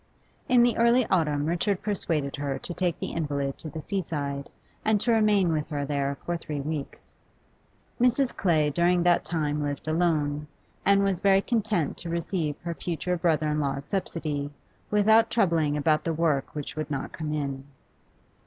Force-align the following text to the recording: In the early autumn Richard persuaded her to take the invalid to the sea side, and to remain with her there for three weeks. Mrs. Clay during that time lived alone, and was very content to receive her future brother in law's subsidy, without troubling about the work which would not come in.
In 0.49 0.63
the 0.63 0.75
early 0.79 1.05
autumn 1.11 1.45
Richard 1.45 1.83
persuaded 1.83 2.35
her 2.37 2.57
to 2.57 2.73
take 2.73 2.97
the 2.99 3.11
invalid 3.11 3.59
to 3.59 3.69
the 3.69 3.81
sea 3.81 4.01
side, 4.01 4.49
and 4.83 4.99
to 4.99 5.11
remain 5.11 5.53
with 5.53 5.69
her 5.69 5.85
there 5.85 6.15
for 6.15 6.35
three 6.35 6.59
weeks. 6.59 7.13
Mrs. 7.99 8.35
Clay 8.35 8.71
during 8.71 9.03
that 9.03 9.23
time 9.23 9.61
lived 9.61 9.87
alone, 9.87 10.47
and 10.87 11.03
was 11.03 11.21
very 11.21 11.43
content 11.43 11.97
to 11.99 12.09
receive 12.09 12.55
her 12.61 12.73
future 12.73 13.15
brother 13.15 13.47
in 13.49 13.59
law's 13.59 13.85
subsidy, 13.85 14.49
without 14.89 15.29
troubling 15.29 15.77
about 15.77 16.03
the 16.03 16.15
work 16.15 16.55
which 16.55 16.75
would 16.75 16.89
not 16.89 17.11
come 17.13 17.31
in. 17.31 17.63